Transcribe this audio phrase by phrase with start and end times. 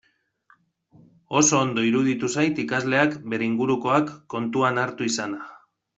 [1.41, 5.45] Oso ondo iruditu zait ikasleak bere ingurukoak kontuan hartu izana.